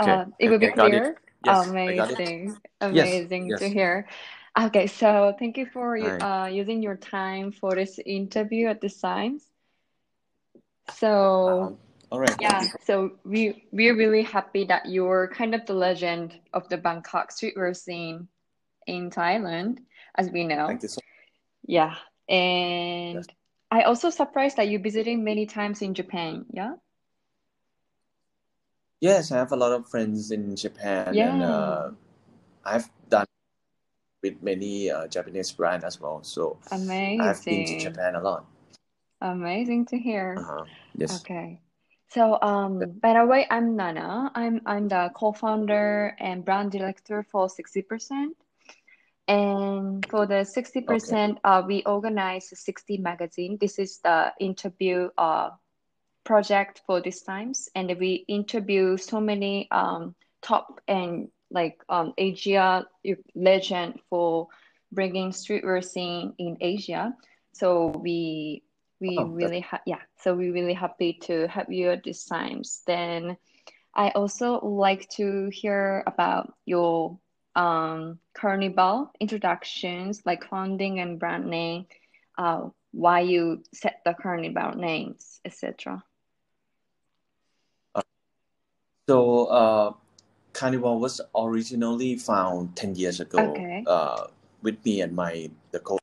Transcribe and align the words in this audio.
Okay, 0.00 0.12
Uh, 0.12 0.24
it 0.38 0.50
will 0.50 0.58
be 0.58 0.66
I 0.66 0.70
got 0.70 0.88
it. 0.88 1.02
clear. 1.02 1.20
Yes, 1.44 1.66
it. 1.66 1.70
Amazing, 1.70 2.56
Yes, 2.80 3.08
amazing 3.08 3.48
to 3.48 3.64
yes. 3.64 3.72
hear. 3.72 4.08
Okay, 4.58 4.86
so 4.86 5.34
thank 5.38 5.56
you 5.58 5.66
for 5.66 5.96
you- 5.96 6.04
Hi. 6.04 6.44
uh, 6.44 6.46
using 6.48 6.82
your 6.82 6.96
time 6.96 7.52
for 7.52 7.74
this 7.74 7.98
interview 7.98 8.68
at 8.68 8.80
this 8.80 9.00
time. 9.00 9.40
So 10.94 11.48
Um, 11.72 11.78
all 12.10 12.20
right. 12.20 12.36
yeah, 12.40 12.62
so 12.84 13.18
we 13.24 13.66
we're 13.72 13.96
really 13.96 14.22
happy 14.22 14.64
that 14.64 14.86
you're 14.86 15.28
kind 15.28 15.54
of 15.54 15.66
the 15.66 15.74
legend 15.74 16.40
of 16.52 16.68
the 16.68 16.78
Bangkok 16.78 17.30
streetwear 17.30 17.76
scene 17.76 18.28
in 18.86 19.10
Thailand, 19.10 19.84
as 20.14 20.30
we 20.30 20.44
know. 20.44 20.66
Thank 20.68 20.82
you 20.82 20.88
so 20.88 21.00
Yeah, 21.66 21.96
and 22.28 23.18
Yes. 23.18 23.26
I 23.70 23.82
also 23.82 24.10
surprised 24.10 24.56
that 24.56 24.68
you're 24.68 24.80
visiting 24.80 25.24
many 25.24 25.46
times 25.46 25.82
in 25.82 25.94
Japan. 25.94 26.46
Yeah. 26.50 26.74
Yes, 29.00 29.30
I 29.30 29.36
have 29.36 29.52
a 29.52 29.56
lot 29.56 29.72
of 29.72 29.88
friends 29.88 30.30
in 30.30 30.56
Japan, 30.56 31.18
and 31.18 31.42
uh, 31.42 31.90
I've 32.64 32.88
done 33.08 33.26
with 34.22 34.42
many 34.42 34.90
uh, 34.90 35.06
Japanese 35.06 35.52
brands 35.52 35.84
as 35.84 36.00
well. 36.00 36.22
So 36.24 36.58
amazing! 36.72 37.20
I've 37.20 37.44
been 37.44 37.64
to 37.64 37.78
Japan 37.78 38.14
a 38.16 38.22
lot. 38.22 38.46
Amazing 39.20 39.86
to 39.86 39.98
hear. 39.98 40.36
Uh-huh. 40.38 40.64
Yes. 40.96 41.20
Okay. 41.20 41.60
So, 42.08 42.40
um, 42.40 42.78
by 43.02 43.12
the 43.14 43.26
way, 43.26 43.46
I'm 43.50 43.76
Nana. 43.76 44.30
I'm 44.34 44.60
I'm 44.64 44.88
the 44.88 45.10
co-founder 45.14 46.16
and 46.18 46.44
brand 46.44 46.72
director 46.72 47.22
for 47.22 47.48
60%. 47.48 48.32
And 49.28 50.06
for 50.06 50.24
the 50.24 50.46
60%, 50.46 51.38
uh, 51.42 51.62
we 51.66 51.82
organize 51.82 52.48
60 52.54 52.98
magazine. 52.98 53.58
This 53.60 53.78
is 53.78 53.98
the 53.98 54.32
interview 54.38 55.10
uh 55.18 55.50
project 56.26 56.82
for 56.86 57.00
these 57.00 57.22
times. 57.22 57.70
And 57.74 57.96
we 58.00 58.26
interview 58.28 58.98
so 58.98 59.20
many 59.20 59.68
um 59.72 60.16
top 60.42 60.80
and 60.88 61.28
like 61.50 61.82
um 61.88 62.14
Asia 62.18 62.86
legend 63.34 64.00
for 64.10 64.48
bringing 64.92 65.30
streetwear 65.32 65.84
scene 65.84 66.34
in 66.38 66.58
Asia. 66.60 67.14
So 67.54 67.88
we 68.02 68.64
we 69.00 69.24
Oh, 69.24 69.26
really 69.30 69.60
ha 69.60 69.80
yeah, 69.86 70.02
so 70.18 70.34
we 70.34 70.50
really 70.50 70.74
happy 70.74 71.14
to 71.24 71.48
have 71.48 71.72
you 71.72 71.90
at 71.90 72.04
these 72.04 72.24
times. 72.26 72.82
Then 72.86 73.36
I 73.94 74.10
also 74.10 74.60
like 74.60 75.08
to 75.16 75.48
hear 75.52 76.04
about 76.06 76.54
your 76.66 77.18
um 77.56 78.20
carnival 78.34 79.12
introductions, 79.20 80.22
like 80.26 80.44
founding 80.48 81.00
and 81.00 81.18
brand 81.18 81.46
name, 81.46 81.86
uh, 82.38 82.68
why 82.92 83.20
you 83.20 83.64
set 83.74 84.00
the 84.04 84.14
carnival 84.14 84.72
names, 84.76 85.40
etc. 85.44 86.02
So, 89.08 89.46
uh, 89.46 89.92
Carnival 90.52 90.98
was 90.98 91.20
originally 91.36 92.16
found 92.16 92.74
10 92.76 92.94
years 92.96 93.20
ago 93.20 93.54
Okay. 93.54 93.84
uh, 93.86 94.26
with 94.62 94.82
me 94.84 95.00
and 95.02 95.14
my 95.14 95.50
the 95.70 95.80
co 95.80 95.98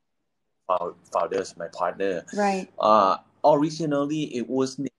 founders, 1.12 1.56
my 1.56 1.68
partner. 1.68 2.24
Right. 2.34 2.68
Uh, 2.78 3.18
originally, 3.44 4.34
it 4.34 4.48
was 4.48 4.78
named 4.78 4.90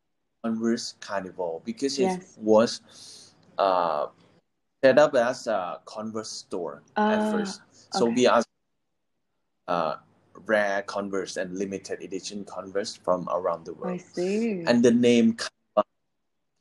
Converse 0.43 0.95
Carnival 0.99 1.61
because 1.65 1.97
it 1.97 2.03
Yes. 2.03 2.37
was 2.37 2.81
uh, 3.57 4.07
set 4.83 4.99
up 4.99 5.15
as 5.15 5.47
a 5.47 5.79
Converse 5.85 6.29
store 6.29 6.83
at 6.97 7.23
Ah, 7.23 7.31
first. 7.31 7.61
So 7.89 8.05
okay. 8.05 8.15
we 8.15 8.27
are 8.27 8.43
uh, 9.67 9.95
rare 10.45 10.83
Converse 10.83 11.37
and 11.37 11.57
limited 11.57 12.03
edition 12.03 12.45
Converse 12.45 12.95
from 12.95 13.27
around 13.31 13.65
the 13.65 13.73
world. 13.73 13.95
I 13.95 14.03
see. 14.03 14.63
And 14.67 14.83
the 14.83 14.91
name 14.91 15.33
Carnival 15.33 15.89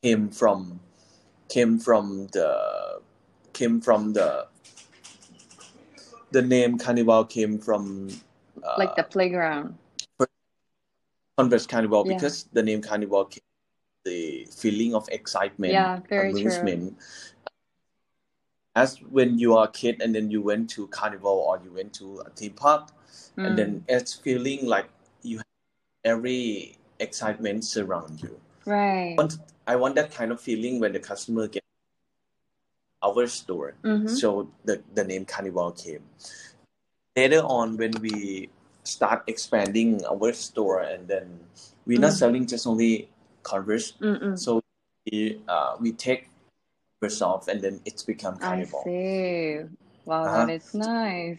came 0.02 0.30
from 0.30 0.80
came 1.48 1.78
from 1.78 2.28
the 2.32 3.00
came 3.52 3.80
from 3.80 4.12
the 4.12 4.46
the 6.32 6.42
name 6.42 6.78
Carnival 6.78 7.24
came 7.24 7.58
from 7.58 8.08
uh, 8.62 8.74
Like 8.78 8.96
the 8.96 9.04
playground. 9.04 9.78
Converse 11.38 11.66
Carnival 11.66 12.04
Yeah. 12.06 12.14
because 12.14 12.44
the 12.52 12.62
name 12.62 12.80
Carnival 12.80 13.24
came 13.26 13.42
the 14.04 14.46
feeling 14.50 14.94
of 14.94 15.08
excitement, 15.08 15.72
Yeah, 15.72 16.00
very 16.08 16.32
true. 16.34 16.94
As 18.76 19.00
when 19.02 19.38
you 19.38 19.56
are 19.56 19.64
a 19.64 19.70
kid 19.70 20.02
and 20.02 20.14
then 20.14 20.30
you 20.30 20.42
went 20.42 20.68
to 20.70 20.86
Carnival 20.88 21.32
or 21.32 21.60
you 21.64 21.72
went 21.72 21.94
to 21.94 22.20
a 22.26 22.30
theme 22.30 22.52
park, 22.54 22.90
Mm. 23.38 23.46
and 23.46 23.58
then 23.58 23.84
it's 23.88 24.14
feeling 24.14 24.66
like 24.66 24.90
you 25.22 25.38
have 25.38 25.46
every 26.04 26.76
excitement 26.98 27.64
surround 27.64 28.22
you. 28.22 28.40
Right. 28.66 29.16
I 29.66 29.76
want, 29.76 29.94
that 29.96 30.12
kind 30.12 30.32
of 30.32 30.40
feeling 30.40 30.80
when 30.80 30.92
the 30.92 31.00
customer 31.00 31.48
get 31.48 31.62
our 33.02 33.26
store. 33.26 33.74
Mm-hmm. 33.82 34.08
So 34.08 34.50
the, 34.64 34.82
the 34.94 35.04
name 35.04 35.24
Carnival 35.24 35.72
came. 35.72 36.02
Later 37.16 37.40
on, 37.40 37.76
when 37.76 37.92
we 38.00 38.50
start 38.82 39.24
expanding 39.26 40.04
our 40.04 40.32
store, 40.32 40.80
and 40.80 41.06
then 41.08 41.40
we're 41.86 42.00
not 42.00 42.12
Mm. 42.12 42.18
selling 42.18 42.46
just 42.46 42.66
only 42.66 43.08
Converse, 43.42 43.92
Mm-mm. 44.00 44.38
so 44.38 44.60
we 45.06 45.40
uh, 45.48 45.76
we 45.80 45.92
take 45.92 46.28
Converse 47.00 47.20
off, 47.22 47.46
and 47.48 47.60
then 47.60 47.80
it's 47.84 48.02
become 48.02 48.36
Carnival. 48.38 48.80
I 48.80 48.88
see. 48.88 49.60
Wow, 50.04 50.24
Uh-huh. 50.24 50.46
that 50.46 50.52
is 50.52 50.74
nice. 50.74 51.38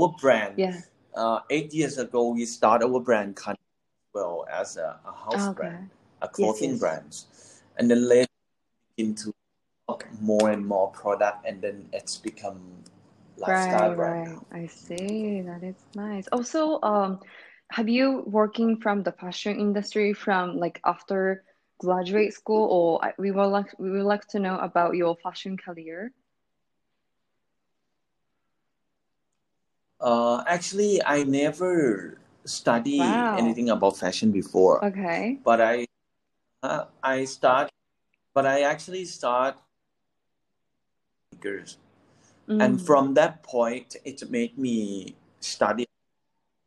Our 0.00 0.14
brand, 0.20 0.58
Yeah. 0.58 0.80
uh, 1.14 1.40
eight 1.50 1.72
years 1.74 1.98
ago, 1.98 2.30
we 2.30 2.46
started 2.46 2.86
our 2.86 3.00
brand 3.00 3.36
Carnival 3.36 3.67
well 4.18 4.46
as 4.50 4.76
a, 4.76 4.98
a 5.06 5.12
house 5.12 5.48
Okay. 5.50 5.70
brand, 5.70 5.90
a 6.22 6.28
clothing 6.28 6.70
yes. 6.72 6.80
brand, 6.80 7.12
and 7.78 7.90
then 7.90 8.08
later 8.08 8.28
into 8.98 9.32
more 10.20 10.50
and 10.50 10.66
more 10.66 10.88
product, 10.90 11.46
and 11.46 11.62
then 11.62 11.88
it's 11.92 12.16
become 12.18 12.60
lifestyle 13.36 13.94
Right, 13.94 13.96
brand. 13.96 14.26
right. 14.26 14.38
I 14.52 14.66
see. 14.66 15.42
That 15.42 15.62
is 15.62 15.76
nice. 15.94 16.26
Also, 16.32 16.80
um, 16.82 17.20
have 17.70 17.88
you 17.88 18.24
working 18.26 18.80
from 18.80 19.02
the 19.02 19.12
fashion 19.12 19.58
industry 19.60 20.12
from 20.14 20.58
like 20.58 20.80
after 20.84 21.44
graduate 21.78 22.34
school, 22.34 22.66
or 22.70 23.14
we 23.18 23.30
would 23.30 23.46
like 23.46 23.70
we 23.78 23.90
would 23.90 24.04
like 24.04 24.26
to 24.28 24.40
know 24.40 24.58
about 24.58 24.96
your 24.96 25.16
fashion 25.22 25.56
career. 25.56 26.12
Uh, 30.00 30.42
actually, 30.46 31.02
I 31.04 31.24
never 31.24 32.18
study 32.48 33.32
Wow. 33.32 33.36
anything 33.36 33.70
about 33.70 33.98
fashion 33.98 34.32
before, 34.32 34.84
Okay. 34.84 35.40
but 35.44 35.60
I 35.60 35.86
uh, 36.62 36.86
I 37.02 37.24
start, 37.26 37.70
but 38.34 38.46
I 38.46 38.62
actually 38.62 39.04
start 39.06 39.58
sneakers, 41.32 41.78
and 42.60 42.80
Mm. 42.80 42.86
from 42.86 43.14
that 43.14 43.42
point, 43.42 43.96
it 44.04 44.30
made 44.30 44.58
me 44.58 45.16
study 45.40 45.86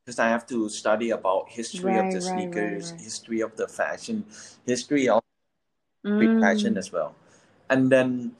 because 0.05 0.19
I 0.19 0.29
have 0.29 0.47
to 0.47 0.69
study 0.69 1.11
about 1.11 1.49
history 1.49 1.97
of 1.97 2.09
Right, 2.09 2.11
the 2.11 2.21
right, 2.21 2.49
right, 2.55 2.81
sneakers, 2.81 2.91
right. 2.91 2.99
history 2.99 3.41
of 3.41 3.55
the 3.57 3.67
fashion, 3.67 4.25
history 4.65 5.09
of 5.09 5.21
street 6.15 6.33
fashion 6.39 6.77
Mm. 6.77 6.77
as 6.77 6.91
well, 6.91 7.15
and 7.69 7.91
then 7.91 8.35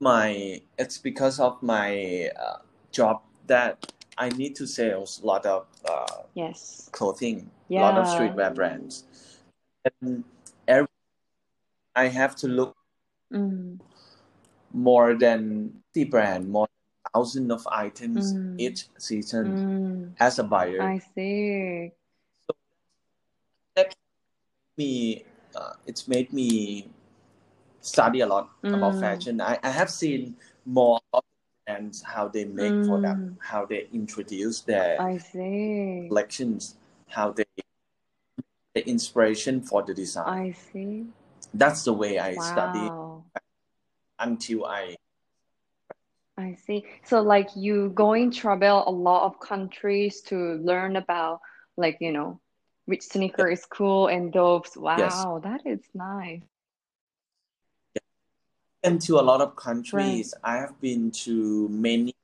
my 0.00 0.60
it's 0.78 0.98
because 0.98 1.40
of 1.40 1.62
my 1.62 2.30
uh, 2.38 2.58
job 2.92 3.22
that 3.46 3.92
I 4.18 4.28
need 4.30 4.56
to 4.56 4.66
sell 4.66 5.06
a 5.06 5.26
lot 5.26 5.46
of 5.46 5.66
uh, 5.86 6.26
Yes. 6.34 6.90
clothing, 6.92 7.50
a 7.70 7.74
lot 7.80 7.96
of 7.96 8.06
streetwear 8.06 8.54
brands, 8.54 9.04
and 10.02 10.24
every 10.66 10.88
I 11.94 12.08
have 12.08 12.34
to 12.42 12.48
look 12.48 12.74
Mm. 13.32 13.78
more 14.72 15.14
than 15.14 15.82
the 15.92 16.04
brand, 16.04 16.48
more 16.48 16.66
than 16.66 17.12
thousand 17.12 17.52
of 17.52 17.66
items 17.70 18.34
Mm. 18.34 18.54
each 18.58 18.88
season 18.98 19.60
Mm. 19.60 20.14
as 20.18 20.38
a 20.38 20.44
buyer. 20.44 20.82
I 20.82 20.98
see. 21.14 21.92
That 23.76 23.94
me, 24.76 25.24
uh, 25.54 25.74
it's 25.86 26.08
made 26.08 26.32
me 26.32 26.88
study 27.80 28.20
a 28.20 28.26
lot 28.26 28.50
about 28.64 28.94
Mm. 28.94 29.00
fashion. 29.00 29.40
I, 29.40 29.58
I 29.62 29.70
have 29.70 29.90
seen 29.90 30.36
more 30.64 31.00
of 31.12 31.22
brands 31.68 32.02
how 32.02 32.28
they 32.28 32.44
make 32.44 32.72
product, 32.86 33.20
Mm. 33.20 33.36
how 33.40 33.66
they 33.66 33.88
introduce 33.92 34.60
their 34.62 35.00
I 35.00 35.18
see. 35.18 36.08
collections, 36.08 36.76
how 37.08 37.32
they 37.32 37.44
the 38.74 38.86
inspiration 38.88 39.60
for 39.60 39.82
the 39.82 39.94
design. 39.94 40.28
I 40.28 40.52
see. 40.52 41.06
That's 41.52 41.84
the 41.84 41.92
way 41.92 42.18
I 42.18 42.36
study 42.36 42.90
until 44.18 44.64
I 44.66 44.96
I 46.36 46.54
see. 46.54 46.84
So 47.04 47.20
like 47.20 47.48
you 47.56 47.90
going 47.90 48.30
travel 48.30 48.84
a 48.86 48.90
lot 48.90 49.24
of 49.26 49.40
countries 49.40 50.22
to 50.30 50.36
learn 50.62 50.94
about 50.96 51.40
like, 51.76 51.98
you 52.00 52.12
know, 52.12 52.40
which 52.86 53.02
sneaker 53.02 53.48
is 53.50 53.64
cool 53.66 54.06
and 54.06 54.32
those. 54.32 54.70
Yes. 54.76 55.12
Wow, 55.26 55.40
that 55.42 55.66
is 55.66 55.80
nice. 55.94 56.42
Been 58.82 58.98
to 59.00 59.18
a 59.18 59.22
lot 59.22 59.40
of 59.40 59.56
countries. 59.56 60.34
I 60.44 60.56
have 60.56 60.80
been 60.80 61.10
to 61.24 61.68
many 61.68 62.14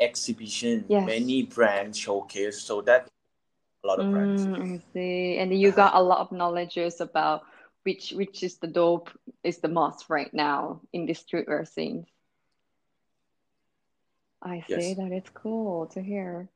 exhibitions, 0.00 0.84
Yes. 0.88 1.06
many 1.06 1.44
brand 1.44 1.96
showcase. 1.96 2.60
So 2.60 2.80
that 2.82 3.08
a 3.84 3.86
lot 3.86 3.98
of 4.00 4.10
brands. 4.10 4.46
Mm, 4.46 4.74
I 4.74 4.80
see. 4.92 5.38
And 5.38 5.58
you 5.58 5.72
got 5.72 5.94
a 5.94 6.02
lot 6.02 6.18
of 6.20 6.32
knowledges 6.32 7.00
about 7.00 7.42
which 7.84 8.12
which 8.12 8.42
is 8.42 8.58
the 8.58 8.68
dope 8.68 9.10
is 9.42 9.58
the 9.58 9.68
most 9.68 10.06
right 10.08 10.32
now 10.32 10.80
in 10.92 11.06
the 11.06 11.14
streetwear 11.14 11.66
scene. 11.66 12.06
I 14.40 14.64
see 14.68 14.74
Yes. 14.74 14.96
that 14.96 15.12
it's 15.12 15.30
cool 15.30 15.86
to 15.94 16.02
hear. 16.02 16.48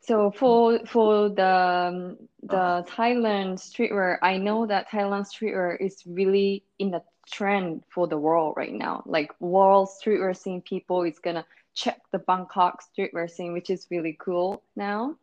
So 0.00 0.30
for 0.30 0.78
for 0.86 1.28
the 1.28 1.46
um, 1.46 2.16
the 2.42 2.84
Uh-huh. 2.84 2.86
Thailand 2.88 3.58
streetwear, 3.58 4.18
I 4.22 4.36
know 4.38 4.66
that 4.66 4.88
Thailand 4.90 5.26
streetwear 5.26 5.76
is 5.80 6.02
really 6.06 6.64
in 6.78 6.90
the 6.90 7.02
trend 7.30 7.82
for 7.92 8.06
the 8.06 8.18
world 8.18 8.54
right 8.56 8.72
now. 8.72 9.02
Like 9.06 9.30
world 9.40 9.88
streetwear 9.88 10.36
scene 10.36 10.62
people 10.62 11.02
is 11.02 11.18
gonna 11.18 11.44
check 11.74 12.00
the 12.12 12.18
Bangkok 12.18 12.82
streetwear 12.82 13.28
scene, 13.30 13.52
which 13.52 13.70
is 13.70 13.86
really 13.90 14.16
cool 14.18 14.62
now. 14.76 15.16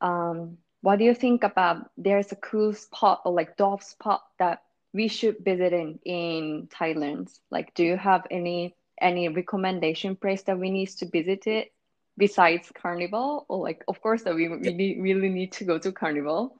um, 0.00 0.58
what 0.80 0.98
do 0.98 1.04
you 1.04 1.14
think 1.14 1.42
about 1.44 1.90
there's 1.96 2.32
a 2.32 2.36
cool 2.36 2.72
spot 2.72 3.20
or 3.24 3.32
like 3.32 3.56
dope 3.56 3.82
spot 3.82 4.22
that 4.38 4.62
we 4.92 5.08
should 5.08 5.36
visit 5.44 5.72
in 5.72 5.98
in 6.04 6.68
Thailand? 6.68 7.28
Like, 7.50 7.74
do 7.74 7.84
you 7.84 7.96
have 7.96 8.26
any 8.30 8.74
any 9.00 9.28
recommendation 9.28 10.16
place 10.16 10.42
that 10.44 10.58
we 10.58 10.70
need 10.70 10.88
to 10.88 11.06
visit 11.06 11.46
it 11.46 11.72
besides 12.16 12.70
Carnival? 12.74 13.46
Or 13.48 13.58
like, 13.58 13.84
of 13.88 14.00
course, 14.00 14.22
that 14.22 14.34
we 14.34 14.48
need, 14.48 15.00
really 15.00 15.28
need 15.28 15.52
to 15.52 15.64
go 15.64 15.78
to 15.78 15.92
Carnival. 15.92 16.56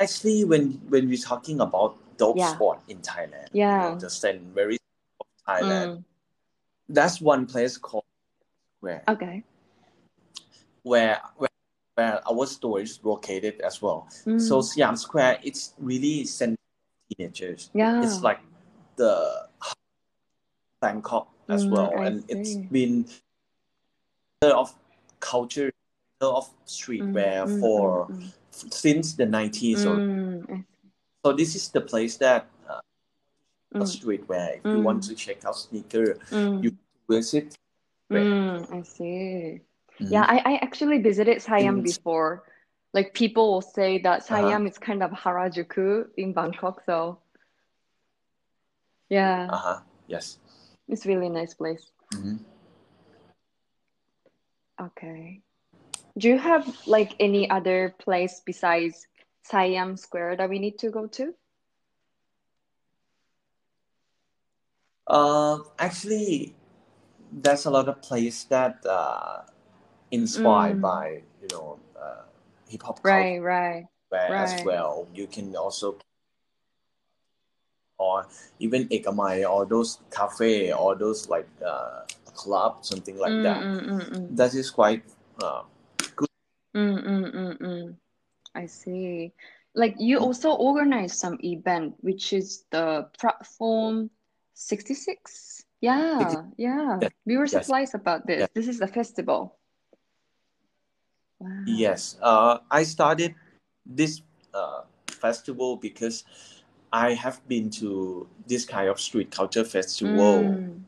Actually, 0.00 0.44
when 0.44 0.72
when 0.88 1.08
we're 1.08 1.18
talking 1.18 1.60
about 1.60 1.96
dope 2.16 2.36
Yeah. 2.38 2.54
spot 2.54 2.82
in 2.88 2.98
Thailand, 3.00 3.50
you 3.52 3.60
Yeah. 3.66 3.90
know, 3.90 3.98
the 3.98 4.10
stand 4.10 4.54
very 4.54 4.78
of 5.20 5.26
Thailand. 5.46 5.88
Mm, 5.98 6.04
That's 6.88 7.20
one 7.20 7.46
place 7.46 7.76
called 7.76 8.04
where 8.80 9.02
okay. 9.08 9.42
where 10.82 11.20
where, 11.36 11.50
where 11.96 12.22
our 12.30 12.46
store 12.46 12.80
is 12.80 13.00
located 13.02 13.60
as 13.60 13.82
well. 13.82 14.06
Mm, 14.24 14.40
So 14.40 14.62
Siam 14.62 14.96
Square, 14.96 15.40
it's 15.42 15.74
really 15.78 16.24
of 16.24 16.56
teenagers. 17.10 17.70
yeah. 17.74 18.02
It's 18.02 18.22
like 18.22 18.38
the 18.98 19.48
Bangkok 20.82 21.28
as 21.48 21.64
Mm, 21.64 21.70
well, 21.70 21.94
I 21.98 22.06
and 22.06 22.24
it's 22.28 22.56
been 22.70 23.06
center 24.42 24.54
of 24.54 24.74
culture, 25.20 25.72
of 26.20 26.46
Mm, 26.46 26.56
streetwear 26.66 27.46
mm, 27.46 27.60
for 27.60 28.06
mm, 28.06 28.16
mm. 28.18 28.32
since 28.72 29.14
the 29.14 29.26
90s. 29.26 29.82
So, 29.82 29.98
Mm, 29.98 30.64
so 31.24 31.32
this 31.32 31.54
is 31.54 31.68
the 31.70 31.80
place 31.80 32.16
that 32.18 32.46
uh, 32.68 32.80
mm, 33.74 33.82
streetwear. 33.82 34.58
If 34.58 34.64
you 34.74 34.80
want 34.82 35.02
Mm. 35.02 35.08
to 35.08 35.14
check 35.14 35.44
out 35.44 35.56
sneaker, 35.56 36.18
mm, 36.30 36.62
you 36.62 36.76
visit. 37.08 37.54
mm, 38.10 38.72
I 38.72 38.82
see. 38.82 39.60
Yeah, 39.98 40.24
I, 40.28 40.38
I 40.44 40.54
actually 40.62 40.98
visited 40.98 41.42
Siam 41.42 41.82
before. 41.82 42.44
Like 42.94 43.14
people 43.14 43.52
will 43.52 43.60
say 43.62 43.98
that 44.02 44.22
Uh-huh. 44.30 44.48
Siam 44.48 44.66
is 44.66 44.78
kind 44.78 45.02
of 45.02 45.10
Harajuku 45.10 46.06
in 46.16 46.32
Bangkok, 46.32 46.82
so 46.86 47.18
yeah, 49.08 49.46
Uh 49.50 49.56
huh. 49.56 49.80
Yes. 50.06 50.38
it's 50.88 51.06
really 51.06 51.28
nice 51.28 51.54
place. 51.54 51.90
Mhm. 52.14 52.38
Okay. 54.80 55.42
Do 56.18 56.28
you 56.28 56.38
have 56.38 56.66
like 56.86 57.14
any 57.20 57.48
other 57.50 57.94
place 57.98 58.42
besides 58.44 59.06
Siam 59.44 59.96
Square 59.96 60.36
that 60.36 60.48
we 60.50 60.58
need 60.58 60.78
to 60.78 60.90
go 60.90 61.06
to? 61.06 61.34
Uh, 65.06 65.58
actually, 65.78 66.54
there's 67.32 67.64
a 67.66 67.70
lot 67.70 67.88
of 67.88 68.00
place 68.02 68.44
that 68.44 68.84
uh, 68.86 69.42
inspired 70.10 70.78
Mm. 70.78 70.80
by 70.82 71.22
you 71.40 71.48
know 71.50 71.78
uh, 71.98 72.22
hip 72.68 72.82
hop 72.82 73.02
culture 73.02 73.08
Right, 73.08 73.38
right. 73.40 73.86
as 74.10 74.64
well. 74.64 75.08
You 75.14 75.26
can 75.26 75.54
also 75.56 75.96
or 77.98 78.26
even 78.58 78.88
Ekamai 78.88 79.48
or 79.48 79.66
those 79.66 79.98
cafe 80.10 80.72
or 80.72 80.94
those 80.94 81.28
like 81.28 81.48
uh, 81.64 82.02
club 82.34 82.84
something 82.84 83.18
like 83.18 83.32
Mm, 83.32 83.42
that. 83.42 83.60
mm, 83.62 83.88
mm, 83.90 84.10
mm. 84.14 84.36
That 84.36 84.54
is 84.54 84.70
quite 84.70 85.02
uh, 85.42 85.62
Mm, 86.76 87.58
mm. 87.60 87.96
I 88.54 88.66
see. 88.66 89.32
Like 89.74 89.96
you 89.98 90.18
also 90.18 90.52
organize 90.52 91.18
some 91.18 91.38
event, 91.42 91.94
which 92.00 92.32
is 92.32 92.64
the 92.70 93.08
platform 93.18 94.10
66. 94.54 95.64
Yeah, 95.80 96.42
yeah. 96.56 96.98
Yes, 97.00 97.10
We 97.26 97.36
were 97.36 97.46
yes. 97.46 97.66
surprised 97.66 97.94
about 97.94 98.26
this. 98.26 98.40
Yes. 98.40 98.48
This 98.54 98.68
is 98.68 98.78
the 98.78 98.88
festival. 98.88 99.58
Wow. 101.38 101.64
Yes, 101.66 102.16
uh, 102.22 102.58
I 102.70 102.82
started 102.82 103.34
this 103.86 104.22
uh, 104.52 104.82
festival 105.06 105.76
because 105.76 106.24
I 106.92 107.14
have 107.14 107.46
been 107.48 107.70
to 107.82 108.26
this 108.46 108.64
kind 108.64 108.88
of 108.88 109.00
street 109.00 109.30
culture 109.30 109.64
festival 109.64 110.44
Mm, 110.44 110.80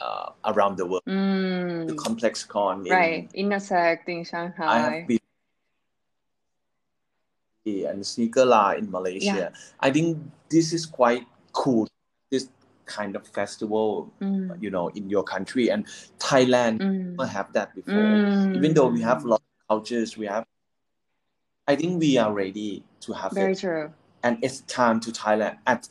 uh, 0.00 0.30
around 0.44 0.76
the 0.76 0.86
world. 0.86 1.02
The 1.06 1.12
mm. 1.12 1.96
Complex 1.96 2.44
Con 2.44 2.86
in 2.86 2.92
Right. 2.92 3.30
Intersect 3.32 4.08
in 4.08 4.24
Shanghai. 4.24 4.66
I 4.66 4.78
have 4.78 5.08
been 5.08 5.18
and 7.66 8.06
Sneaker 8.06 8.44
Lah 8.44 8.78
in 8.78 8.90
Malaysia. 8.90 9.52
I 9.80 9.90
think 9.90 10.18
this 10.48 10.72
is 10.72 10.86
quite 10.86 11.26
cool. 11.52 11.88
This 12.30 12.48
kind 12.86 13.16
of 13.16 13.26
festival, 13.26 14.12
Mm, 14.22 14.62
you 14.62 14.70
know, 14.70 14.88
in 14.94 15.10
your 15.10 15.24
country 15.24 15.70
and 15.70 15.86
Thailand 16.18 16.78
mm, 16.78 17.18
never 17.18 17.26
have 17.26 17.52
that 17.52 17.74
before. 17.74 18.54
Even 18.54 18.74
though 18.74 18.86
we 18.86 19.02
have 19.02 19.22
mm. 19.22 19.24
a 19.26 19.28
lot 19.34 19.42
of 19.42 19.68
cultures, 19.68 20.16
we 20.16 20.26
have. 20.26 20.46
I 21.66 21.74
think 21.74 21.98
we 21.98 22.14
are 22.16 22.32
ready 22.32 22.84
to 23.00 23.12
have 23.12 23.32
Very 23.32 23.52
it, 23.52 23.58
true. 23.58 23.90
And 24.26 24.42
it's 24.42 24.60
time 24.62 24.98
to 25.00 25.10
Thailand 25.12 25.56
at 25.66 25.88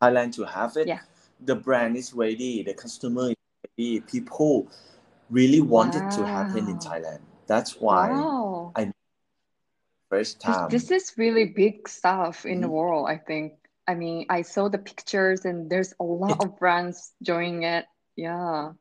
Thailand 0.00 0.34
to 0.36 0.44
have 0.44 0.76
it. 0.76 0.88
Yeah. 0.88 1.00
The 1.44 1.54
brand 1.56 1.96
is 1.96 2.14
ready. 2.14 2.62
The 2.62 2.72
customer 2.74 3.30
is 3.30 3.36
ready. 3.76 4.00
People 4.00 4.68
really 5.28 5.60
want 5.60 5.94
it 5.94 6.06
to 6.16 6.24
happen 6.26 6.68
in 6.68 6.78
Thailand. 6.78 7.20
That's 7.46 7.76
why 7.80 8.10
Wow. 8.10 8.72
first 10.08 10.40
This, 10.40 10.56
time. 10.56 10.68
this 10.70 10.90
is 10.90 11.12
really 11.16 11.46
big 11.46 11.88
stuff 11.88 12.44
in 12.46 12.60
the 12.60 12.68
Mhm. 12.68 12.76
world, 12.78 13.04
I 13.08 13.16
think. 13.18 13.54
I 13.88 13.94
mean, 13.94 14.26
I 14.30 14.42
saw 14.42 14.68
the 14.68 14.78
pictures 14.78 15.44
and 15.44 15.68
there's 15.70 15.92
a 16.00 16.04
lot 16.04 16.32
It- 16.32 16.44
of 16.44 16.58
brands 16.58 17.12
joining 17.22 17.62
it. 17.64 17.84
Yeah. 18.16 18.72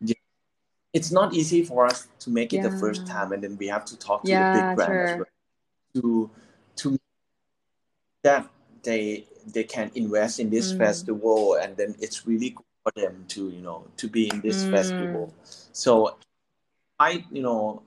yeah. 0.00 0.14
it's 0.92 1.10
not 1.10 1.34
easy 1.34 1.64
for 1.64 1.86
us 1.86 2.06
to 2.20 2.30
make 2.30 2.52
it 2.54 2.62
the 2.62 2.70
first 2.70 3.04
time, 3.06 3.32
and 3.32 3.42
then 3.42 3.56
we 3.58 3.66
have 3.66 3.84
to 3.84 3.98
talk 3.98 4.22
to 4.22 4.30
the 4.30 4.50
big 4.54 4.76
brand 4.76 4.92
as 5.02 5.10
sure. 5.10 5.16
well 5.18 5.26
to 5.94 6.30
to 6.76 6.98
that 8.22 8.48
they 8.82 9.26
they 9.46 9.64
can 9.64 9.90
invest 9.94 10.40
in 10.40 10.50
this 10.50 10.72
Mm. 10.72 10.78
festival, 10.78 11.54
and 11.54 11.76
then 11.76 11.94
it's 12.00 12.26
really 12.26 12.50
good 12.50 12.64
for 12.82 12.92
them 12.96 13.24
to 13.28 13.50
you 13.50 13.60
know 13.60 13.86
to 13.96 14.08
be 14.08 14.28
in 14.30 14.40
this 14.40 14.64
Mm. 14.64 14.70
festival. 14.70 15.34
So, 15.72 16.16
I 16.98 17.24
you 17.30 17.42
know 17.42 17.82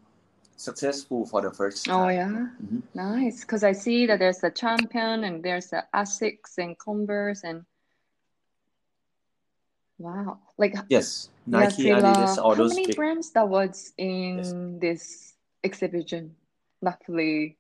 successful 0.58 1.26
for 1.26 1.42
the 1.42 1.52
first 1.52 1.86
time. 1.86 1.96
Oh, 1.96 2.08
time. 2.08 2.16
yeah. 2.16 2.50
Mhm. 2.66 2.82
Nice. 2.94 3.42
Because 3.42 3.64
I 3.64 3.74
see 3.74 4.06
that 4.08 4.20
there's 4.20 4.44
a 4.44 4.50
Champion 4.50 5.24
and 5.24 5.44
there's 5.44 5.72
a 5.74 5.88
Asics 5.94 6.58
and 6.58 6.78
Converse 6.78 7.44
and 7.44 7.66
wow. 10.00 10.40
Like 10.58 10.76
Yes, 10.90 11.30
Nike, 11.46 11.84
Fila. 11.84 12.02
Adidas, 12.02 12.38
all 12.42 12.56
How 12.56 12.64
those 12.64 12.74
many 12.74 12.88
big. 12.88 12.96
brands 12.96 13.32
that 13.32 13.48
was 13.48 13.94
in 13.98 14.80
this 14.80 15.34
exhibition? 15.64 16.36
Luckily. 16.82 17.58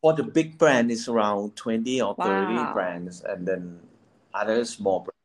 For 0.00 0.12
the 0.14 0.22
big 0.22 0.58
brand, 0.58 0.90
is 0.90 1.08
around 1.08 1.56
twenty 1.56 2.00
or 2.00 2.14
thirty 2.14 2.54
Wow. 2.54 2.72
brands, 2.72 3.22
and 3.22 3.46
then 3.46 3.82
other 4.32 4.64
small 4.64 5.00
brands, 5.00 5.18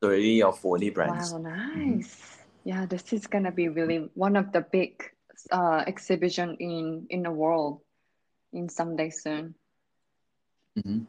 thirty 0.00 0.42
or 0.42 0.52
forty 0.52 0.90
brands. 0.90 1.32
Wow, 1.32 1.38
nice. 1.38 2.38
Yeah, 2.62 2.86
this 2.86 3.12
is 3.12 3.26
gonna 3.26 3.50
be 3.50 3.68
really 3.68 4.08
one 4.14 4.36
of 4.36 4.52
the 4.52 4.60
big 4.60 5.02
uh 5.50 5.82
exhibition 5.86 6.56
in 6.60 7.06
in 7.10 7.22
the 7.22 7.32
world 7.32 7.82
in 8.52 8.68
someday 8.68 9.10
soon. 9.10 9.54
Mhm. 10.78 11.06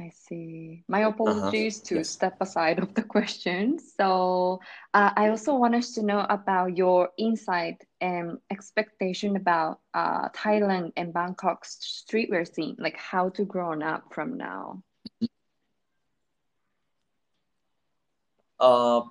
I 0.00 0.10
see. 0.10 0.84
My 0.88 1.00
apologies 1.00 1.82
to 1.82 1.96
Yes. 1.96 2.08
step 2.08 2.36
aside 2.40 2.78
of 2.80 2.94
the 2.94 3.02
questions. 3.14 3.94
So 3.96 4.60
uh, 4.94 5.12
I 5.16 5.28
also 5.28 5.56
want 5.56 5.74
us 5.74 5.92
to 5.94 6.02
know 6.02 6.26
about 6.28 6.76
your 6.76 7.10
insight 7.18 7.84
and 8.00 8.38
expectation 8.50 9.36
about 9.36 9.80
uh, 9.94 10.28
Thailand 10.30 10.92
and 10.96 11.12
Bangkok's 11.14 11.78
streetwear 12.08 12.46
scene, 12.52 12.76
like 12.78 12.96
how 12.96 13.28
to 13.30 13.44
grow 13.44 13.80
up 13.82 14.12
from 14.14 14.36
now. 14.38 14.82
Uh, 18.58 19.02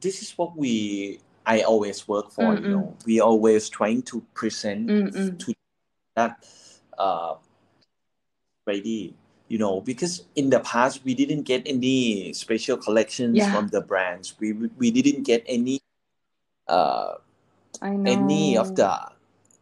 this 0.00 0.22
is 0.22 0.36
what 0.38 0.56
we 0.56 1.20
I 1.46 1.62
always 1.62 2.06
work 2.08 2.30
for. 2.30 2.54
Mm, 2.54 2.64
You 2.64 2.68
know, 2.68 2.96
we 3.06 3.20
always 3.20 3.68
trying 3.68 4.02
to 4.04 4.22
present 4.34 4.90
Mm, 4.90 5.14
mm. 5.14 5.38
to 5.38 5.54
that 6.16 6.44
uh, 6.98 7.36
ready. 8.66 9.14
You 9.48 9.58
know, 9.58 9.80
because 9.80 10.24
in 10.36 10.50
the 10.50 10.60
past 10.60 11.04
we 11.04 11.14
didn't 11.14 11.42
get 11.42 11.62
any 11.66 12.32
special 12.32 12.76
collections 12.76 13.38
Yeah. 13.38 13.52
from 13.52 13.68
the 13.68 13.80
brands. 13.80 14.34
We 14.40 14.52
we 14.52 14.90
didn't 14.90 15.24
get 15.24 15.44
any 15.48 15.80
uh, 16.68 17.14
any 18.06 18.56
of 18.56 18.74
the 18.74 18.92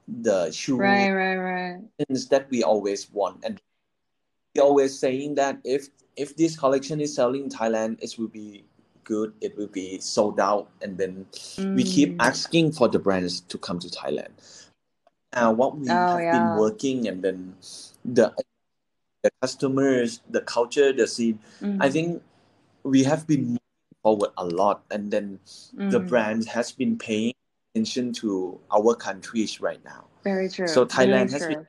the 0.09 0.50
shoes 0.50 0.78
Right, 0.81 1.11
right, 1.11 1.37
right. 1.37 1.81
that 2.31 2.47
we 2.50 2.62
always 2.62 3.11
want 3.12 3.45
and 3.45 3.61
we 4.55 4.61
always 4.61 4.99
saying 4.99 5.35
that 5.35 5.59
if 5.64 5.88
if 6.16 6.37
this 6.37 6.57
collection 6.57 7.00
is 7.00 7.14
selling 7.14 7.45
in 7.45 7.49
Thailand 7.50 7.99
it 8.02 8.19
will 8.19 8.28
be 8.28 8.64
good 9.05 9.33
it 9.40 9.57
will 9.57 9.69
be 9.69 9.99
sold 9.99 10.40
out 10.40 10.69
and 10.83 10.99
then 10.99 11.26
we 11.75 11.85
keep 11.85 12.16
Mm. 12.16 12.21
asking 12.21 12.73
for 12.73 12.88
the 12.88 12.99
brands 12.99 13.40
to 13.40 13.59
come 13.59 13.78
to 13.78 13.88
Thailand 13.88 14.33
now 15.35 15.52
what 15.52 15.78
we 15.78 15.88
Oh, 15.90 16.19
have 16.19 16.21
yeah. 16.21 16.31
been 16.31 16.52
working 16.55 17.09
and 17.09 17.23
then 17.23 17.55
the 18.05 18.33
the 19.26 19.33
customers 19.42 20.21
the 20.30 20.40
culture 20.40 20.92
the 20.92 21.06
scene 21.06 21.38
I 21.80 21.88
Mm, 21.88 21.90
think 21.90 22.23
we 22.85 23.04
have 23.04 23.26
been 23.26 23.59
moving 23.59 23.97
forward 24.02 24.30
a 24.38 24.47
lot 24.47 24.85
and 24.90 25.11
then 25.11 25.40
the 25.88 26.00
mm. 26.00 26.09
brand 26.09 26.49
has 26.49 26.73
been 26.73 26.99
paying 26.99 27.35
attention 27.75 28.12
to 28.25 28.61
our 28.71 28.95
countries 28.95 29.61
right 29.61 29.83
now 29.85 30.06
Very 30.25 30.49
true. 30.49 30.66
so 30.68 30.87
Thailand 30.87 31.30
has 31.33 31.47
been. 31.47 31.66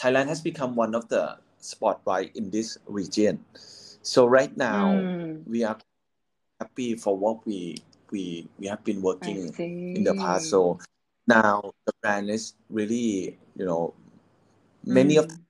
Thailand 0.00 0.28
has 0.28 0.40
become 0.40 0.76
one 0.76 0.94
of 0.94 1.08
the 1.08 1.38
spotlight 1.58 2.34
in 2.36 2.50
this 2.50 2.78
region. 2.86 3.44
So 4.02 4.26
right 4.26 4.54
now 4.56 5.06
Mm, 5.06 5.44
we 5.46 5.64
are 5.64 5.78
happy 6.60 6.96
for 6.96 7.16
what 7.16 7.46
we 7.46 7.78
we 8.10 8.48
we 8.58 8.66
have 8.66 8.84
been 8.84 9.02
working 9.02 9.54
in 9.94 10.04
the 10.04 10.14
past. 10.14 10.48
So 10.48 10.78
now 11.26 11.72
the 11.86 11.92
brand 12.02 12.30
is 12.30 12.54
really 12.70 13.38
you 13.56 13.66
know 13.66 13.94
many 14.84 15.16
of 15.16 15.24
Mm, 15.24 15.30
us 15.30 15.43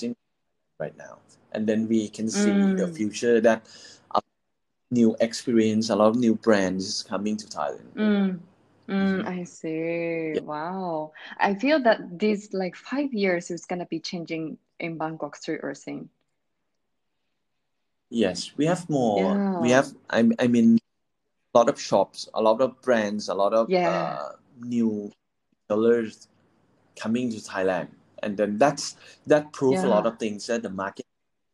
in 0.00 0.14
right 0.78 0.96
now, 0.96 1.18
and 1.52 1.66
then 1.66 1.88
we 1.88 2.08
can 2.08 2.28
see 2.28 2.72
the 2.76 2.86
mm, 2.86 2.88
future 2.88 3.40
that 3.40 3.66
a 4.14 4.20
new 4.90 5.16
experience, 5.20 5.90
a 5.90 5.96
lot 5.96 6.08
of 6.08 6.16
new 6.16 6.34
brands 6.36 6.86
is 6.86 7.02
coming 7.02 7.36
to 7.36 7.46
Thailand. 7.46 7.92
mm, 7.96 8.38
mm, 8.88 9.26
Mhm. 9.26 9.26
I 9.26 9.44
see. 9.44 10.38
Yeah. 10.38 10.40
Wow. 10.40 11.12
I 11.38 11.54
feel 11.54 11.82
that 11.82 12.18
these 12.18 12.52
like 12.52 12.76
five 12.76 13.12
years 13.12 13.50
is 13.50 13.64
gonna 13.66 13.86
be 13.86 14.00
changing 14.00 14.58
in 14.78 14.98
Bangkok 14.98 15.36
streetwear 15.36 15.76
scene. 15.76 16.08
Yes, 18.10 18.52
we 18.56 18.66
have 18.66 18.88
more. 18.88 19.42
We 19.58 19.70
have 19.70 19.94
I 20.10 20.28
I 20.38 20.46
mean 20.48 20.78
a 21.54 21.58
lot 21.58 21.68
of 21.68 21.80
shops, 21.80 22.28
a 22.34 22.42
lot 22.42 22.60
of 22.60 22.80
brands, 22.82 23.28
a 23.28 23.34
lot 23.34 23.52
of 23.54 23.68
Yeah. 23.68 23.84
uh, 23.84 24.32
new 24.60 25.12
sellers 25.68 26.28
coming 26.96 27.30
to 27.30 27.36
Thailand, 27.38 27.88
and 28.22 28.36
then 28.36 28.58
that's 28.58 28.96
that 29.26 29.52
proves 29.52 29.82
a 29.84 29.88
lot 29.88 30.06
of 30.06 30.18
things 30.18 30.46
that 30.46 30.62
the 30.62 30.70
market 30.70 31.06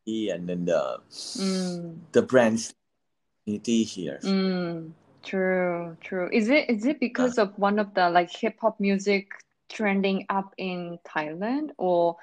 and 0.07 0.49
then 0.49 0.65
the 0.65 0.99
Mm, 1.37 1.99
the 2.13 2.23
brands 2.23 2.75
community 3.45 3.85
here. 3.85 4.21
mm. 4.23 4.93
True, 5.23 5.97
true. 6.01 6.31
Is 6.33 6.49
it 6.49 6.71
is 6.71 6.87
it 6.87 7.01
Uh, 7.19 7.29
because 7.29 7.39
of 7.39 7.59
one 7.59 7.79
of 7.79 7.93
the 7.95 8.09
like 8.09 8.31
hip 8.31 8.57
hop 8.61 8.81
music 8.81 9.29
trending 9.69 10.25
up 10.31 10.55
in 10.57 10.99
Thailand 11.07 11.71
or 11.77 12.17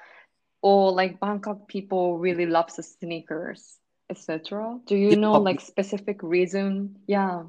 or 0.62 0.90
like 0.92 1.20
Bangkok 1.20 1.68
people 1.68 2.18
really 2.18 2.46
loves 2.46 2.76
the 2.76 2.82
sneakers, 2.82 3.78
etc. 4.10 4.80
Do 4.86 4.96
you 4.96 5.14
know 5.16 5.38
like 5.38 5.60
specific 5.60 6.22
reason? 6.22 6.96
Yeah. 7.06 7.44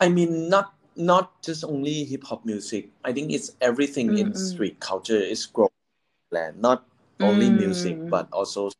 I 0.00 0.08
mean, 0.08 0.48
not 0.48 0.74
not 0.96 1.42
just 1.42 1.64
only 1.64 2.04
hip 2.04 2.24
hop 2.24 2.44
music. 2.44 2.90
I 3.04 3.12
think 3.12 3.32
it's 3.32 3.52
everything 3.60 4.16
in 4.18 4.32
Mm-mm. 4.32 4.36
street 4.38 4.80
culture 4.80 5.18
is 5.18 5.46
growing. 5.46 5.70
in 6.32 6.38
Thailand. 6.38 6.56
Not 6.58 6.86
only 7.20 7.50
music, 7.50 7.98
Mm. 7.98 8.10
but 8.10 8.28
also 8.32 8.70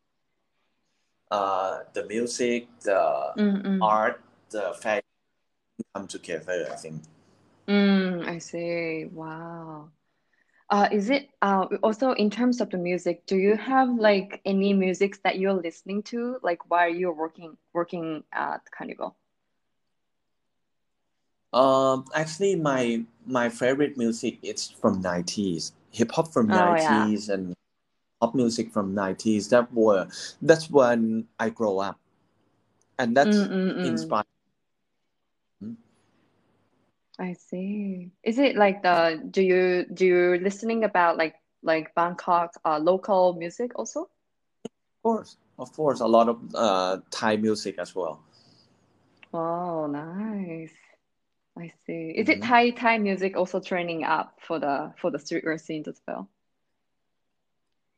uh, 1.31 1.81
the 1.93 2.05
music, 2.07 2.69
the 2.81 3.33
Mm-mm. 3.37 3.79
art, 3.81 4.21
the 4.51 4.75
fashion 4.81 5.03
come 5.95 6.07
together. 6.07 6.69
I 6.73 6.77
think. 6.77 7.03
Mm, 7.69 8.27
I 8.29 8.39
see. 8.39 9.07
Wow. 9.07 9.91
Uh, 10.71 10.89
is 10.93 11.11
it 11.11 11.29
uh 11.43 11.67
also 11.83 12.13
in 12.13 12.31
terms 12.31 12.61
of 12.61 12.71
the 12.71 12.79
music, 12.79 13.27
do 13.27 13.37
you 13.37 13.57
have 13.57 13.89
like 13.99 14.41
any 14.45 14.73
musics 14.73 15.19
that 15.25 15.39
you're 15.39 15.53
listening 15.55 16.03
to 16.05 16.39
like 16.43 16.71
while 16.71 16.89
you're 16.89 17.15
working 17.15 17.57
working 17.73 18.25
at 18.33 18.61
Carnival? 18.71 19.17
Um, 21.55 22.07
actually, 22.15 22.57
my 22.57 23.05
my 23.27 23.49
favorite 23.49 23.97
music 23.97 24.39
is 24.43 24.69
from 24.71 25.01
nineties, 25.01 25.73
hip 25.93 26.13
hop 26.13 26.33
from 26.33 26.51
Oh 26.51 26.75
yeah. 26.75 27.11
nineties 27.15 27.29
and 27.31 27.55
pop 28.21 28.35
music 28.35 28.73
from 28.73 28.95
nineties. 28.95 29.49
That 29.51 29.73
were 29.73 30.09
that's 30.43 30.71
when 30.71 31.29
I 31.39 31.51
grow 31.51 31.79
up, 31.81 31.99
and 32.99 33.17
that's 33.17 33.51
Mm-mm-mm. 33.51 33.83
inspired. 33.83 34.27
I 37.19 37.35
see. 37.35 38.13
Is 38.25 38.39
it 38.39 38.57
like 38.57 38.83
the 38.83 39.23
do 39.31 39.43
you 39.43 39.87
do 39.93 40.07
you 40.07 40.39
listening 40.43 40.85
about 40.85 41.17
like 41.17 41.37
like 41.63 41.95
Bangkok 41.95 42.53
uh 42.65 42.79
local 42.79 43.35
music 43.35 43.73
also? 43.79 44.11
Of 44.97 45.03
course, 45.03 45.37
of 45.59 45.73
course, 45.73 46.01
a 46.01 46.07
lot 46.07 46.29
of 46.29 46.55
uh 46.55 47.01
Thai 47.11 47.37
music 47.37 47.79
as 47.79 47.95
well. 47.95 48.23
Oh, 49.33 49.87
nice. 49.87 50.75
I 51.59 51.73
see. 51.87 52.11
Is 52.17 52.29
it 52.29 52.41
hmm 52.41 52.43
Thai 52.43 52.71
Thai 52.71 52.99
music 52.99 53.37
also 53.37 53.61
trending 53.61 54.05
up 54.05 54.39
for 54.41 54.59
the 54.61 54.95
for 54.99 55.11
the 55.11 55.19
streetwear 55.19 55.61
scene 55.61 55.85
as 55.87 56.01
well? 56.07 56.29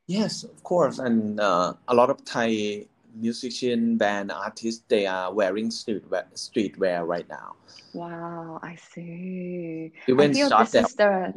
Yes, 0.06 0.42
of 0.44 0.62
course, 0.62 0.98
and 0.98 1.40
uh, 1.40 1.74
a 1.88 1.94
lot 1.94 2.10
of 2.10 2.24
Thai 2.24 2.86
musician, 3.14 3.96
band, 3.96 4.30
artists, 4.32 4.84
they 4.88 5.06
are 5.06 5.32
wearing 5.32 5.68
streetwear, 5.70 6.24
streetwear 6.34 7.06
right 7.06 7.28
now. 7.28 7.54
Wow, 7.92 8.60
I 8.62 8.76
see. 8.76 9.92
I 10.18 10.26
feel 10.28 10.50
this 10.50 10.76
is 10.76 10.94
the 10.94 11.34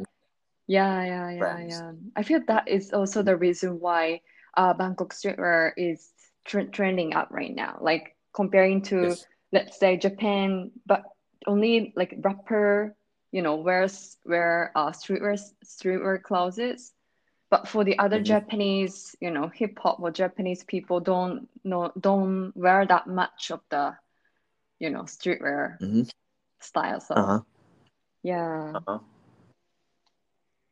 yeah, 0.66 1.04
yeah, 1.04 1.30
yeah, 1.30 1.60
brands. 1.60 1.66
yeah. 1.66 1.92
I 2.16 2.22
feel 2.22 2.40
that 2.48 2.68
is 2.68 2.92
also 2.92 3.22
the 3.22 3.36
reason 3.36 3.80
why 3.80 4.20
uh 4.56 4.74
Bangkok 4.74 5.12
streetwear 5.14 5.72
is 5.76 6.12
tr 6.44 6.60
trending 6.72 7.14
up 7.14 7.28
right 7.30 7.54
now. 7.54 7.78
Like 7.80 8.16
comparing 8.34 8.82
to 8.84 9.18
Yes. 9.18 9.26
let's 9.52 9.78
say 9.78 9.96
Japan, 9.96 10.70
but 10.86 11.02
only 11.46 11.92
like 11.96 12.14
rapper, 12.22 12.94
you 13.32 13.42
know, 13.42 13.56
wears 13.56 14.16
wear 14.24 14.72
uh 14.74 14.90
streetwear 14.90 15.38
streetwear 15.64 16.22
clothes. 16.22 16.92
But 17.50 17.68
for 17.68 17.84
the 17.84 17.98
other 17.98 18.20
hmm 18.20 18.22
Japanese, 18.22 19.14
you 19.20 19.30
know, 19.30 19.48
hip 19.48 19.78
hop 19.78 20.00
or 20.00 20.10
Japanese 20.10 20.64
people 20.64 21.00
don't 21.00 21.48
know 21.64 21.92
don't 22.00 22.52
wear 22.56 22.86
that 22.86 23.06
much 23.06 23.50
of 23.50 23.60
the, 23.70 23.94
you 24.78 24.90
know, 24.90 25.02
streetwear 25.02 25.78
hmm 25.80 26.02
style. 26.60 27.00
So 27.00 27.30
Uh-huh. 27.30 27.42
yeah, 28.22 28.74
Uh-huh. 28.74 28.98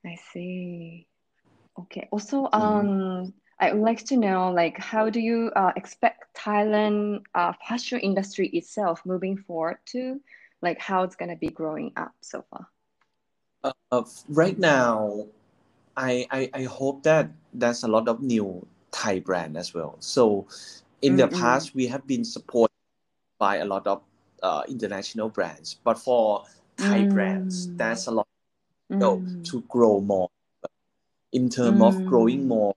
I 0.05 0.17
see. 0.33 1.07
Okay. 1.79 2.09
Also, 2.11 2.49
hmm 2.57 2.85
um, 2.85 3.33
I 3.61 3.73
would 3.73 3.83
like 3.83 4.05
to 4.07 4.17
know, 4.17 4.51
like, 4.53 4.79
how 4.79 5.11
do 5.11 5.21
you 5.21 5.51
uh, 5.57 5.73
expect 5.77 6.35
Thailand 6.37 7.23
uh, 7.35 7.53
fashion 7.69 8.01
industry 8.01 8.49
itself 8.49 9.03
moving 9.05 9.37
forward 9.37 9.79
to, 9.87 10.21
like, 10.63 10.79
how 10.81 11.03
it's 11.05 11.17
gonna 11.17 11.37
be 11.37 11.49
growing 11.51 11.93
up 11.97 12.13
so 12.23 12.45
far? 12.51 12.69
Uh, 13.91 14.03
right 14.29 14.59
now, 14.59 15.27
I, 15.97 16.27
I 16.31 16.51
I 16.55 16.63
hope 16.65 17.03
that 17.05 17.31
there's 17.53 17.83
a 17.83 17.89
lot 17.89 18.09
of 18.09 18.23
new 18.23 18.67
Thai 18.93 19.21
brand 19.21 19.57
as 19.57 19.75
well. 19.75 19.97
So 20.01 20.47
in 21.03 21.17
the 21.17 21.29
Mm-mm. 21.29 21.29
past, 21.29 21.75
we 21.75 21.87
have 21.89 22.07
been 22.07 22.25
supported 22.25 22.73
by 23.39 23.57
a 23.57 23.65
lot 23.65 23.87
of 23.87 24.03
uh, 24.43 24.63
international 24.69 25.29
brands, 25.31 25.75
but 25.85 25.99
for 25.99 26.45
Thai 26.77 27.05
brands, 27.05 27.71
Mm, 27.71 27.79
there's 27.79 28.07
a 28.07 28.13
lot 28.13 28.29
to 29.01 29.23
mm, 29.23 29.45
to 29.45 29.63
grow 29.69 30.01
more. 30.01 30.29
In 31.33 31.49
terms 31.49 31.81
of 31.83 32.05
growing 32.05 32.47
mm, 32.47 32.49
more 32.49 32.75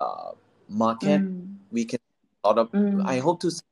uh, 0.00 0.32
market, 0.68 1.26
mm, 1.26 1.58
we 1.70 1.84
can 1.84 1.98
a 2.44 2.48
lot 2.48 2.58
of 2.58 2.70
I 3.04 3.18
mm, 3.18 3.20
hope 3.20 3.40
to 3.40 3.50
see 3.50 3.62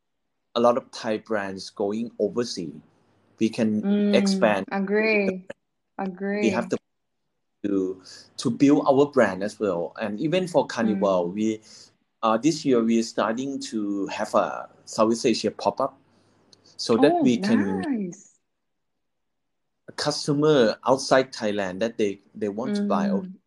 a 0.55 0.61
lot 0.61 0.77
of 0.77 0.91
Thai 0.91 1.19
brands 1.19 1.71
going 1.71 2.11
overseas. 2.19 2.75
We 3.43 3.51
can 3.51 3.83
mm. 3.83 4.15
expand. 4.15 4.71
Agree. 4.71 5.43
Agree 5.99 6.43
we 6.47 6.51
have 6.55 6.71
the 6.71 6.79
to 7.65 8.01
to 8.39 8.51
build 8.51 8.87
our 8.87 9.07
brand 9.11 9.43
as 9.43 9.59
well. 9.59 9.93
And 10.01 10.21
even 10.21 10.47
for 10.47 10.67
Carnival, 10.67 11.27
Mm. 11.31 11.35
we 11.35 11.61
uh, 12.23 12.39
this 12.39 12.65
year 12.65 12.83
we 12.83 13.01
are 13.01 13.03
starting 13.03 13.59
to 13.75 14.07
have 14.15 14.35
a 14.35 14.71
Southeast 14.85 15.27
Asia 15.27 15.51
pop 15.51 15.81
up, 15.81 15.99
so 16.77 16.97
that 16.99 17.19
Oh, 17.19 17.23
we 17.23 17.37
can 17.39 17.83
nice. 17.83 18.39
a 19.89 19.93
customer 19.93 20.77
outside 20.87 21.33
Thailand 21.33 21.81
that 21.81 21.99
they 21.99 22.21
they 22.35 22.49
want 22.49 22.75
to 22.77 22.85
buy, 22.85 23.11
or 23.11 23.27
Mm. 23.27 23.39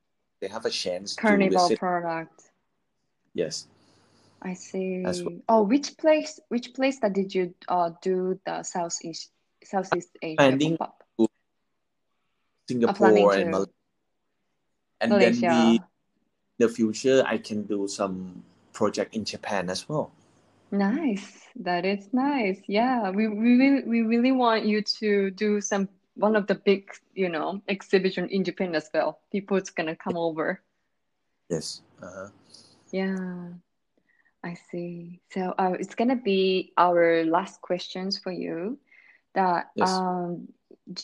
they 0.41 0.47
have 0.47 0.65
a 0.65 0.69
chance 0.69 1.15
to 1.15 1.21
Carnival 1.21 1.69
product. 1.79 2.51
Yes, 3.33 3.67
I 4.41 4.53
as 5.03 5.23
well. 5.23 5.33
see. 5.33 5.41
Oh, 5.47 5.63
which 5.63 5.97
place, 5.97 6.39
which 6.49 6.73
place 6.73 6.99
that 6.99 7.13
did 7.13 7.33
you 7.33 7.53
uh 7.67 7.91
do 8.01 8.39
the 8.45 8.63
Southeast 8.63 9.31
Southeast 9.65 10.09
Asia 10.21 10.33
Expanding 10.33 10.77
pop-up? 10.77 11.03
to 11.17 12.87
Uh, 12.87 12.93
planning 12.93 13.29
Singapore 13.29 13.33
and 13.33 13.51
Malaysia, 13.51 13.71
and 15.01 15.11
then 15.11 15.33
we 15.33 15.39
Malaysia. 15.39 15.73
in 15.75 16.59
the 16.59 16.69
future 16.69 17.23
I 17.25 17.37
can 17.37 17.63
do 17.63 17.87
some 17.87 18.43
project 18.73 19.15
in 19.15 19.25
Japan 19.25 19.69
as 19.69 19.87
well. 19.87 20.11
Nice. 20.71 21.45
That 21.61 21.85
is 21.85 22.09
nice. 22.11 22.59
Yeah, 22.67 23.11
we 23.11 23.27
we 23.27 23.55
really 23.55 23.83
we 23.85 24.01
really 24.01 24.31
want 24.33 24.65
you 24.65 24.81
to 24.99 25.29
do 25.31 25.61
some 25.61 25.87
one 26.15 26.35
of 26.35 26.47
the 26.47 26.55
big, 26.55 26.89
you 27.13 27.29
know, 27.29 27.61
exhibition 27.67 28.27
in 28.29 28.43
Japan 28.43 28.73
as 28.75 28.89
well. 28.93 29.19
People's 29.31 29.69
gonna 29.69 29.95
come 29.95 30.17
over. 30.17 30.61
Yes. 31.49 31.81
Uh-huh. 32.01 32.29
Yeah, 32.91 33.53
I 34.43 34.55
see. 34.71 35.21
So 35.31 35.53
uh, 35.57 35.75
it's 35.79 35.95
gonna 35.95 36.15
be 36.17 36.73
our 36.77 37.23
last 37.25 37.61
questions 37.61 38.17
for 38.17 38.31
you. 38.31 38.79
That 39.35 39.67
Yes. 39.75 39.99
um, 39.99 40.47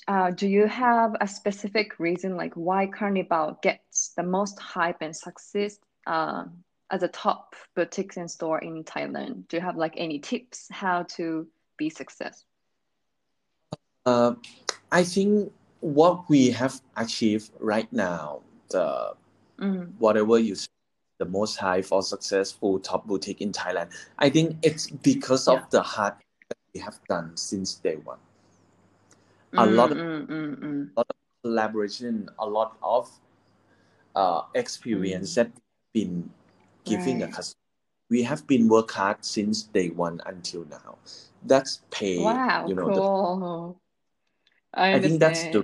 uh, 0.08 0.32
do 0.32 0.48
you 0.48 0.68
have 0.68 1.16
a 1.22 1.28
specific 1.28 2.00
reason 2.00 2.38
like 2.38 2.54
why 2.56 2.88
Carnival 2.88 3.60
gets 3.62 4.14
the 4.16 4.24
most 4.24 4.60
hype 4.60 5.02
and 5.02 5.16
success 5.16 5.78
uh, 6.08 6.46
as 6.90 7.04
a 7.04 7.08
top 7.10 7.56
boutique 7.76 8.18
and 8.18 8.32
store 8.32 8.60
in 8.60 8.84
Thailand? 8.84 9.48
Do 9.50 9.58
you 9.58 9.62
have 9.62 9.76
like 9.78 9.94
any 9.98 10.20
tips 10.20 10.68
how 10.72 11.04
to 11.18 11.48
be 11.78 11.90
success? 11.90 12.46
Uh, 14.06 14.34
I 14.92 15.04
think 15.04 15.52
what 15.82 16.30
we 16.30 16.52
have 16.52 16.82
achieved 16.98 17.52
right 17.60 17.92
now, 17.92 18.42
the 18.70 19.14
Mm, 19.60 19.94
whatever 20.00 20.40
you 20.40 20.56
say, 20.56 20.70
the 21.20 21.26
most 21.26 21.58
high 21.58 21.82
for 21.84 22.02
successful 22.02 22.80
top 22.80 23.06
boutique 23.06 23.42
in 23.42 23.52
Thailand, 23.52 23.90
I 24.18 24.30
think 24.30 24.58
it's 24.64 24.90
because 24.90 25.48
Yeah. 25.48 25.60
of 25.60 25.70
the 25.70 25.82
hard 25.84 26.14
we 26.74 26.80
have 26.82 27.00
done 27.08 27.36
since 27.38 27.76
day 27.76 27.96
one. 27.96 28.20
A 29.58 29.66
lot 29.66 29.92
of 29.92 29.98
mm, 29.98 30.28
mm, 30.28 30.28
mm, 30.28 30.56
mm. 30.64 30.92
collaboration, 31.44 32.30
a 32.40 32.46
lot 32.48 32.78
of 32.84 33.20
uh, 34.16 34.44
experience 34.54 35.36
that 35.36 35.52
we've 35.56 36.06
been 36.06 36.30
giving 36.86 37.18
the 37.20 37.28
Right. 37.28 37.28
customer. 37.28 37.58
We 38.10 38.24
have 38.24 38.48
been 38.48 38.68
work 38.68 38.92
hard 38.92 39.24
since 39.26 39.64
day 39.64 39.90
one 39.90 40.22
until 40.26 40.66
now. 40.70 40.98
That's 41.44 41.82
pay, 41.92 42.44
Wow, 42.44 42.64
you 42.64 42.76
know, 42.76 42.90
the, 42.90 43.02
cool. 43.02 43.80
I 44.92 45.00
I 45.00 45.00
think 45.00 45.20
that's 45.20 45.46
the 45.46 45.64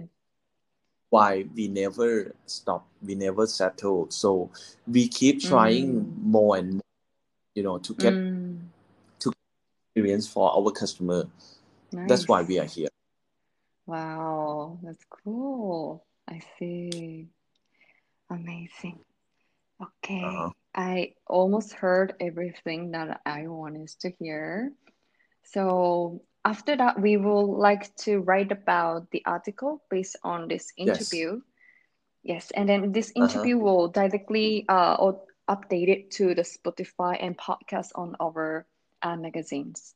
why 1.10 1.46
we 1.56 1.68
never 1.68 2.34
stop, 2.46 2.88
we 3.04 3.16
never 3.16 3.46
settle. 3.48 4.08
So 4.10 4.50
we 4.88 5.08
keep 5.08 5.40
trying 5.42 6.12
Mm, 6.14 6.22
more 6.22 6.58
and 6.58 6.74
more, 6.76 6.82
you 7.56 7.64
know, 7.64 7.78
to 7.80 7.94
get 7.94 8.20
mm, 8.20 8.47
experience 9.98 10.28
for 10.28 10.54
our 10.56 10.72
customer. 10.72 11.26
That's 11.92 12.28
why 12.28 12.44
we 12.44 12.60
are 12.60 12.66
here. 12.66 12.90
Wow, 13.86 14.80
that's 14.84 15.04
cool. 15.10 16.06
I 16.28 16.42
see. 16.60 17.28
Amazing. 18.30 19.00
Uh-huh. 19.80 19.88
Okay, 20.04 20.54
I 20.76 21.14
almost 21.28 21.74
heard 21.74 22.14
everything 22.20 22.92
that 22.92 23.22
I 23.26 23.48
wanted 23.48 23.88
to 24.02 24.12
hear. 24.20 24.74
So 25.44 26.22
after 26.44 26.76
that, 26.76 27.00
we 27.00 27.18
will 27.18 27.58
like 27.58 27.96
to 28.08 28.20
write 28.20 28.52
about 28.52 29.10
the 29.12 29.24
article 29.26 29.82
based 29.90 30.18
on 30.24 30.48
this 30.48 30.74
interview. 30.78 31.42
Yes, 32.24 32.50
yes. 32.50 32.52
and 32.52 32.68
then 32.70 32.92
this 32.92 33.14
Uh-huh. 33.16 33.24
interview 33.24 33.58
will 33.58 33.88
directly 33.88 34.66
uh 34.68 34.98
update 35.48 35.88
it 35.88 36.12
to 36.12 36.36
the 36.36 36.44
Spotify 36.44 37.16
and 37.22 37.38
podcast 37.38 37.96
on 37.96 38.16
our 38.20 38.68
uh, 39.02 39.16
magazines, 39.16 39.94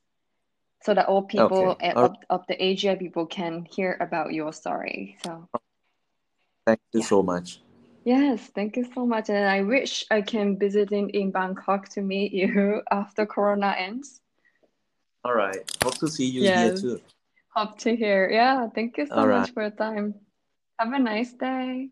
so 0.82 0.94
that 0.94 1.06
all 1.06 1.22
people 1.22 1.76
Okay. 1.80 1.92
of, 1.94 2.16
of 2.30 2.46
the 2.48 2.62
Asia 2.62 2.96
people 2.96 3.26
can 3.26 3.64
hear 3.64 3.96
about 4.00 4.32
your 4.32 4.52
story. 4.52 5.16
So 5.24 5.48
Thank 6.66 6.80
you 6.92 7.00
yeah. 7.00 7.06
so 7.06 7.22
much. 7.22 7.60
Yes, 8.04 8.50
thank 8.54 8.76
you 8.76 8.84
so 8.94 9.06
much. 9.06 9.28
And 9.30 9.46
I 9.48 9.62
wish 9.62 10.04
I 10.10 10.22
can 10.22 10.58
visit 10.58 10.92
in, 10.92 11.10
in 11.10 11.30
Bangkok 11.30 11.88
to 11.90 12.00
meet 12.02 12.32
you 12.32 12.82
after 12.90 13.26
Corona 13.26 13.74
ends. 13.78 14.20
All 15.24 15.34
right. 15.34 15.62
Hope 15.82 15.98
to 15.98 16.08
see 16.08 16.26
you 16.26 16.42
here 16.42 16.72
too. 16.72 17.00
hope 17.54 17.78
to 17.78 17.94
hear. 17.94 18.28
Yeah, 18.30 18.68
thank 18.74 18.96
you 18.98 19.06
so 19.06 19.14
All 19.16 19.26
right. 19.28 19.40
much 19.42 19.52
for 19.52 19.62
your 19.62 19.70
time. 19.70 20.14
Have 20.78 20.92
a 20.92 20.98
nice 20.98 21.32
day. 21.32 21.90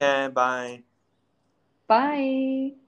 Yeah, 0.00 0.28
bye. 0.28 0.82
Bye. 1.86 2.81